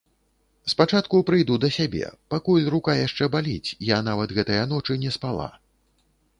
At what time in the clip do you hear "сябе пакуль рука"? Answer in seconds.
1.75-2.97